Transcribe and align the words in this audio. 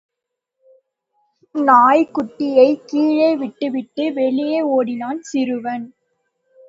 நாய்க்குட்டியைக் 1.55 2.83
கீழே 2.85 3.35
விட்டுவிட்டு, 3.35 4.13
வெளியே 4.13 4.61
ஒடினான் 4.71 5.19
சிறுவன். 5.21 5.85